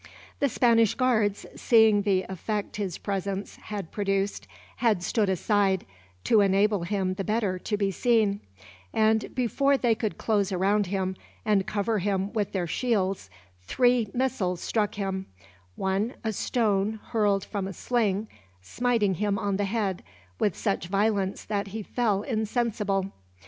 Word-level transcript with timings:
The 0.39 0.49
Spanish 0.49 0.95
guards, 0.95 1.45
seeing 1.55 2.01
the 2.01 2.23
effect 2.23 2.77
his 2.77 2.97
presence 2.97 3.57
had 3.57 3.91
produced, 3.91 4.47
had 4.77 5.03
stood 5.03 5.29
aside, 5.29 5.85
to 6.23 6.41
enable 6.41 6.81
him 6.81 7.13
the 7.13 7.23
better 7.23 7.59
to 7.59 7.77
be 7.77 7.91
seen; 7.91 8.39
and 8.95 9.35
before 9.35 9.77
they 9.77 9.93
could 9.93 10.17
close 10.17 10.51
around 10.51 10.87
him, 10.87 11.15
and 11.45 11.67
cover 11.67 11.99
him 11.99 12.33
with 12.33 12.51
their 12.51 12.65
shields, 12.65 13.29
three 13.61 14.09
missiles 14.11 14.59
struck 14.59 14.95
him; 14.95 15.27
one, 15.75 16.15
a 16.23 16.33
stone 16.33 16.99
hurled 17.09 17.45
from 17.45 17.67
a 17.67 17.71
sling, 17.73 18.27
smiting 18.59 19.13
him 19.13 19.37
on 19.37 19.57
the 19.57 19.65
head 19.65 20.01
with 20.39 20.57
such 20.57 20.87
violence 20.87 21.43
that 21.45 21.67
he 21.67 21.83
fell 21.83 22.23
insensible. 22.23 23.11